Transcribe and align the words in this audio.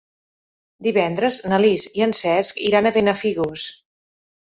Divendres 0.87 1.37
na 1.53 1.61
Lis 1.65 1.87
i 2.01 2.07
en 2.09 2.17
Cesc 2.23 2.65
iran 2.73 2.91
a 2.93 2.97
Benafigos. 3.01 3.73